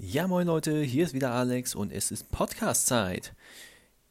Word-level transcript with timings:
Ja, 0.00 0.28
moin 0.28 0.46
Leute, 0.46 0.80
hier 0.80 1.02
ist 1.02 1.12
wieder 1.12 1.32
Alex 1.32 1.74
und 1.74 1.92
es 1.92 2.12
ist 2.12 2.30
Podcast-Zeit. 2.30 3.34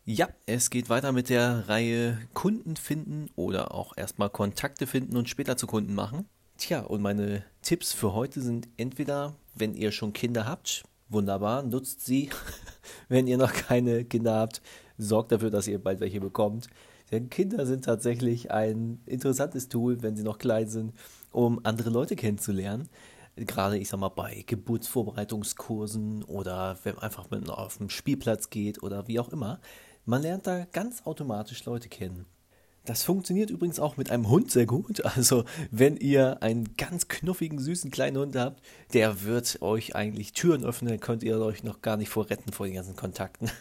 Ja, 0.04 0.28
es 0.46 0.70
geht 0.70 0.90
weiter 0.90 1.14
mit 1.14 1.30
der 1.30 1.70
Reihe 1.70 2.18
Kunden 2.34 2.76
finden 2.76 3.30
oder 3.38 3.74
auch 3.74 3.96
erstmal 3.96 4.30
Kontakte 4.30 4.86
finden 4.86 5.16
und 5.16 5.30
später 5.30 5.56
zu 5.56 5.66
Kunden 5.66 5.96
machen. 5.96 6.26
Tja, 6.58 6.82
und 6.82 7.02
meine 7.02 7.46
Tipps 7.62 7.94
für 7.94 8.14
heute 8.14 8.42
sind 8.42 8.68
entweder, 8.76 9.36
wenn 9.56 9.76
ihr 9.76 9.94
schon 9.94 10.12
Kinder 10.12 10.46
habt, 10.46 10.84
wunderbar, 11.08 11.64
nutzt 11.64 12.06
sie. 12.06 12.32
wenn 13.08 13.26
ihr 13.26 13.38
noch 13.38 13.54
keine 13.54 14.04
Kinder 14.04 14.36
habt, 14.36 14.62
sorgt 14.98 15.32
dafür, 15.32 15.52
dass 15.52 15.70
ihr 15.70 15.82
bald 15.82 16.02
welche 16.02 16.20
bekommt. 16.20 16.68
Denn 17.12 17.30
Kinder 17.30 17.66
sind 17.66 17.86
tatsächlich 17.86 18.52
ein 18.52 19.00
interessantes 19.06 19.70
Tool, 19.70 20.02
wenn 20.04 20.18
sie 20.18 20.24
noch 20.24 20.38
klein 20.38 20.68
sind, 20.68 20.94
um 21.32 21.62
andere 21.64 21.92
Leute 21.92 22.18
kennenzulernen 22.18 22.90
gerade 23.46 23.78
ich 23.78 23.90
sag 23.90 24.00
mal 24.00 24.10
bei 24.10 24.44
Geburtsvorbereitungskursen 24.48 26.24
oder 26.24 26.78
wenn 26.84 26.96
man 26.96 27.04
einfach 27.04 27.30
mit 27.30 27.50
auf 27.50 27.78
den 27.78 27.90
Spielplatz 27.90 28.50
geht 28.50 28.84
oder 28.84 29.08
wie 29.08 29.20
auch 29.20 29.30
immer, 29.30 29.60
man 30.06 30.22
lernt 30.22 30.48
da 30.48 30.66
ganz 30.66 31.06
automatisch 31.06 31.64
Leute 31.66 31.90
kennen. 31.90 32.26
Das 32.86 33.04
funktioniert 33.04 33.50
übrigens 33.50 33.82
auch 33.82 33.98
mit 33.98 34.12
einem 34.12 34.30
Hund 34.30 34.50
sehr 34.50 34.66
gut. 34.66 35.04
Also, 35.04 35.44
wenn 35.72 35.98
ihr 35.98 36.42
einen 36.42 36.78
ganz 36.78 37.10
knuffigen, 37.10 37.60
süßen 37.60 37.92
kleinen 37.92 38.18
Hund 38.18 38.36
habt, 38.38 38.62
der 38.94 39.24
wird 39.24 39.62
euch 39.62 39.96
eigentlich 39.96 40.32
Türen 40.32 40.64
öffnen, 40.64 41.00
könnt 41.02 41.24
ihr 41.24 41.38
euch 41.40 41.64
noch 41.64 41.82
gar 41.82 41.98
nicht 41.98 42.10
vorretten 42.10 42.54
vor 42.54 42.66
den 42.66 42.76
ganzen 42.76 42.96
Kontakten. 42.96 43.52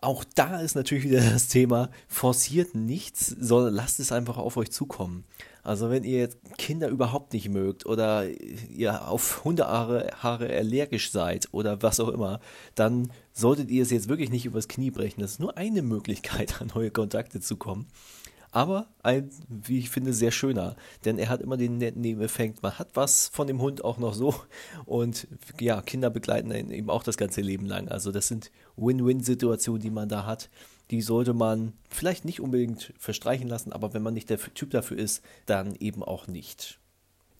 Auch 0.00 0.22
da 0.36 0.60
ist 0.60 0.76
natürlich 0.76 1.04
wieder 1.04 1.20
das 1.20 1.48
Thema, 1.48 1.90
forciert 2.06 2.76
nichts, 2.76 3.26
sondern 3.26 3.74
lasst 3.74 3.98
es 3.98 4.12
einfach 4.12 4.36
auf 4.36 4.56
euch 4.56 4.70
zukommen. 4.70 5.24
Also 5.64 5.90
wenn 5.90 6.04
ihr 6.04 6.28
Kinder 6.56 6.88
überhaupt 6.88 7.32
nicht 7.32 7.48
mögt 7.48 7.84
oder 7.84 8.24
ihr 8.70 9.08
auf 9.08 9.44
Hundehaare 9.44 10.10
Haare 10.22 10.48
allergisch 10.50 11.10
seid 11.10 11.48
oder 11.52 11.82
was 11.82 11.98
auch 11.98 12.08
immer, 12.08 12.38
dann 12.76 13.12
solltet 13.32 13.70
ihr 13.70 13.82
es 13.82 13.90
jetzt 13.90 14.08
wirklich 14.08 14.30
nicht 14.30 14.46
übers 14.46 14.68
Knie 14.68 14.92
brechen. 14.92 15.20
Das 15.20 15.32
ist 15.32 15.40
nur 15.40 15.58
eine 15.58 15.82
Möglichkeit, 15.82 16.60
an 16.60 16.70
neue 16.74 16.92
Kontakte 16.92 17.40
zu 17.40 17.56
kommen 17.56 17.88
aber 18.50 18.88
ein, 19.02 19.30
wie 19.48 19.78
ich 19.78 19.90
finde, 19.90 20.12
sehr 20.12 20.30
schöner, 20.30 20.76
denn 21.04 21.18
er 21.18 21.28
hat 21.28 21.40
immer 21.40 21.56
den 21.56 21.78
netten 21.78 22.00
Nebeneffekt, 22.00 22.62
man 22.62 22.78
hat 22.78 22.90
was 22.94 23.28
von 23.28 23.46
dem 23.46 23.60
Hund 23.60 23.84
auch 23.84 23.98
noch 23.98 24.14
so 24.14 24.34
und 24.86 25.28
ja, 25.60 25.82
Kinder 25.82 26.10
begleiten 26.10 26.50
ihn 26.50 26.70
eben 26.70 26.90
auch 26.90 27.02
das 27.02 27.16
ganze 27.16 27.40
Leben 27.40 27.66
lang. 27.66 27.88
Also 27.88 28.12
das 28.12 28.28
sind 28.28 28.50
Win-Win-Situationen, 28.76 29.82
die 29.82 29.90
man 29.90 30.08
da 30.08 30.24
hat. 30.24 30.50
Die 30.90 31.02
sollte 31.02 31.34
man 31.34 31.74
vielleicht 31.90 32.24
nicht 32.24 32.40
unbedingt 32.40 32.94
verstreichen 32.98 33.48
lassen, 33.48 33.72
aber 33.72 33.92
wenn 33.92 34.02
man 34.02 34.14
nicht 34.14 34.30
der 34.30 34.38
Typ 34.38 34.70
dafür 34.70 34.98
ist, 34.98 35.22
dann 35.44 35.74
eben 35.74 36.02
auch 36.02 36.26
nicht. 36.26 36.80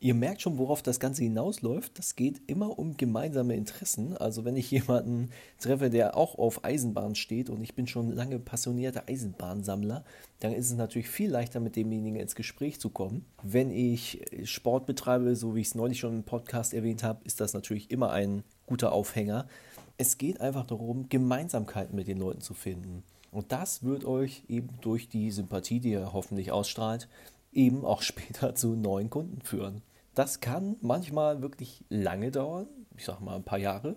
Ihr 0.00 0.14
merkt 0.14 0.42
schon, 0.42 0.58
worauf 0.58 0.80
das 0.80 1.00
Ganze 1.00 1.24
hinausläuft. 1.24 1.98
Das 1.98 2.14
geht 2.14 2.40
immer 2.46 2.78
um 2.78 2.96
gemeinsame 2.96 3.56
Interessen. 3.56 4.16
Also 4.16 4.44
wenn 4.44 4.56
ich 4.56 4.70
jemanden 4.70 5.30
treffe, 5.58 5.90
der 5.90 6.16
auch 6.16 6.38
auf 6.38 6.64
Eisenbahn 6.64 7.16
steht 7.16 7.50
und 7.50 7.60
ich 7.62 7.74
bin 7.74 7.88
schon 7.88 8.12
lange 8.12 8.38
passionierter 8.38 9.04
Eisenbahnsammler, 9.08 10.04
dann 10.38 10.52
ist 10.52 10.70
es 10.70 10.76
natürlich 10.76 11.08
viel 11.08 11.30
leichter, 11.30 11.58
mit 11.58 11.74
demjenigen 11.74 12.20
ins 12.20 12.36
Gespräch 12.36 12.78
zu 12.78 12.90
kommen. 12.90 13.24
Wenn 13.42 13.72
ich 13.72 14.24
Sport 14.44 14.86
betreibe, 14.86 15.34
so 15.34 15.56
wie 15.56 15.62
ich 15.62 15.68
es 15.68 15.74
neulich 15.74 15.98
schon 15.98 16.14
im 16.14 16.22
Podcast 16.22 16.74
erwähnt 16.74 17.02
habe, 17.02 17.24
ist 17.24 17.40
das 17.40 17.52
natürlich 17.52 17.90
immer 17.90 18.12
ein 18.12 18.44
guter 18.66 18.92
Aufhänger. 18.92 19.48
Es 19.96 20.16
geht 20.16 20.40
einfach 20.40 20.64
darum, 20.64 21.08
Gemeinsamkeiten 21.08 21.96
mit 21.96 22.06
den 22.06 22.18
Leuten 22.18 22.40
zu 22.40 22.54
finden. 22.54 23.02
Und 23.32 23.50
das 23.50 23.82
wird 23.82 24.04
euch 24.04 24.44
eben 24.48 24.68
durch 24.80 25.08
die 25.08 25.32
Sympathie, 25.32 25.80
die 25.80 25.90
ihr 25.90 26.12
hoffentlich 26.12 26.52
ausstrahlt, 26.52 27.08
eben 27.52 27.84
auch 27.84 28.02
später 28.02 28.54
zu 28.54 28.74
neuen 28.74 29.10
Kunden 29.10 29.40
führen. 29.42 29.82
Das 30.14 30.40
kann 30.40 30.76
manchmal 30.80 31.42
wirklich 31.42 31.84
lange 31.88 32.30
dauern, 32.30 32.66
ich 32.96 33.04
sage 33.04 33.22
mal 33.22 33.36
ein 33.36 33.44
paar 33.44 33.58
Jahre. 33.58 33.96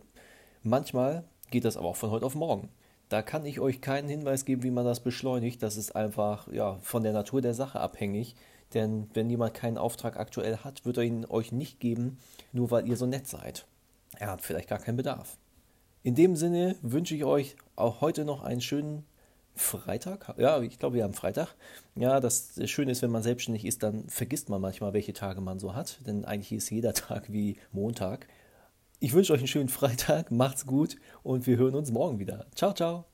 Manchmal 0.64 1.24
geht 1.50 1.66
das 1.66 1.78
aber 1.78 1.88
auch 1.88 1.96
von 1.96 2.12
heute 2.12 2.26
auf 2.26 2.36
morgen. 2.36 2.70
Da 3.10 3.22
kann 3.22 3.46
ich 3.46 3.60
euch 3.60 3.82
keinen 3.82 4.08
Hinweis 4.08 4.46
geben, 4.46 4.64
wie 4.64 4.72
man 4.72 4.86
das 4.86 5.02
beschleunigt. 5.02 5.62
Das 5.64 5.76
ist 5.76 5.96
einfach 5.96 6.48
ja, 6.54 6.78
von 6.82 7.04
der 7.04 7.12
Natur 7.12 7.42
der 7.42 7.54
Sache 7.54 7.80
abhängig. 7.80 8.36
Denn 8.74 9.10
wenn 9.14 9.30
jemand 9.30 9.54
keinen 9.54 9.78
Auftrag 9.78 10.18
aktuell 10.18 10.58
hat, 10.58 10.86
wird 10.86 10.98
er 10.98 11.04
ihn 11.04 11.26
euch 11.26 11.52
nicht 11.52 11.80
geben, 11.80 12.20
nur 12.54 12.72
weil 12.72 12.88
ihr 12.88 12.96
so 12.96 13.06
nett 13.06 13.28
seid. 13.28 13.66
Er 14.18 14.32
hat 14.32 14.42
vielleicht 14.42 14.70
gar 14.70 14.80
keinen 14.80 14.96
Bedarf. 14.96 15.38
In 16.04 16.16
dem 16.16 16.36
Sinne 16.36 16.76
wünsche 16.82 17.16
ich 17.16 17.26
euch 17.26 17.56
auch 17.76 18.02
heute 18.02 18.24
noch 18.24 18.44
einen 18.44 18.62
schönen 18.62 19.06
Freitag? 19.56 20.34
Ja, 20.38 20.62
ich 20.62 20.80
glaube, 20.80 20.96
wir 20.96 21.04
haben 21.04 21.14
Freitag. 21.14 21.56
Ja, 21.96 22.20
das 22.20 22.60
Schöne 22.66 22.92
ist, 22.92 23.02
wenn 23.02 23.12
man 23.12 23.24
selbstständig 23.24 23.66
ist, 23.66 23.84
dann 23.84 24.08
vergisst 24.08 24.50
man 24.50 24.62
manchmal, 24.62 24.94
welche 24.94 25.14
Tage 25.14 25.42
man 25.42 25.60
so 25.60 25.76
hat. 25.76 26.00
Denn 26.06 26.26
eigentlich 26.26 26.52
ist 26.52 26.70
jeder 26.70 26.94
Tag 26.96 27.32
wie 27.32 27.58
Montag. 27.72 28.28
Ich 29.00 29.14
wünsche 29.14 29.34
euch 29.34 29.40
einen 29.40 29.48
schönen 29.48 29.70
Freitag, 29.70 30.32
macht's 30.32 30.66
gut 30.66 30.98
und 31.24 31.48
wir 31.48 31.58
hören 31.58 31.76
uns 31.76 31.92
morgen 31.92 32.20
wieder. 32.20 32.46
Ciao, 32.56 32.74
ciao. 32.74 33.11